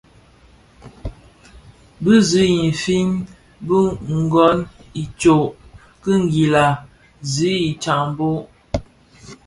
Dhi 2.03 2.17
zi 2.29 2.43
I 2.51 2.55
nfin 2.73 3.09
bi 3.65 3.79
gōn 4.31 4.59
itsok 5.03 5.43
ki 6.01 6.11
nguila 6.21 6.65
zi 7.33 7.51
I 7.69 7.71
tsaboň. 7.81 8.37